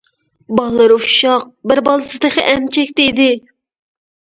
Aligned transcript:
بالىلىرى 0.59 0.97
ئۇششاق، 1.01 1.45
بىر 1.73 1.85
بالىسى 1.91 2.25
تېخى 2.27 2.49
ئەمچەكتە 2.51 3.11
ئىدى. 3.11 3.33